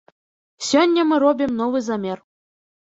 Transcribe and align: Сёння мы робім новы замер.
Сёння 0.69 1.05
мы 1.11 1.15
робім 1.27 1.55
новы 1.63 1.85
замер. 1.93 2.27